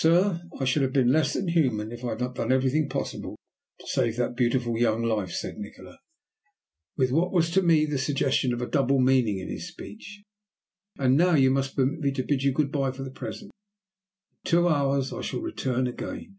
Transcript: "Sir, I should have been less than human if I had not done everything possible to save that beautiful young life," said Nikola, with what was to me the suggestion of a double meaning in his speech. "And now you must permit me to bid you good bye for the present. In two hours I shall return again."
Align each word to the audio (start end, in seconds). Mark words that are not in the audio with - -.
"Sir, 0.00 0.40
I 0.58 0.64
should 0.64 0.80
have 0.80 0.94
been 0.94 1.12
less 1.12 1.34
than 1.34 1.48
human 1.48 1.92
if 1.92 2.02
I 2.02 2.12
had 2.12 2.20
not 2.20 2.34
done 2.34 2.50
everything 2.50 2.88
possible 2.88 3.36
to 3.78 3.86
save 3.86 4.16
that 4.16 4.36
beautiful 4.38 4.78
young 4.78 5.02
life," 5.02 5.32
said 5.32 5.58
Nikola, 5.58 5.98
with 6.96 7.12
what 7.12 7.30
was 7.30 7.50
to 7.50 7.60
me 7.62 7.84
the 7.84 7.98
suggestion 7.98 8.54
of 8.54 8.62
a 8.62 8.66
double 8.66 9.00
meaning 9.00 9.38
in 9.38 9.50
his 9.50 9.68
speech. 9.68 10.22
"And 10.96 11.18
now 11.18 11.34
you 11.34 11.50
must 11.50 11.76
permit 11.76 12.00
me 12.00 12.10
to 12.12 12.22
bid 12.22 12.42
you 12.42 12.54
good 12.54 12.72
bye 12.72 12.90
for 12.92 13.02
the 13.02 13.10
present. 13.10 13.50
In 14.46 14.50
two 14.50 14.66
hours 14.66 15.12
I 15.12 15.20
shall 15.20 15.42
return 15.42 15.86
again." 15.88 16.38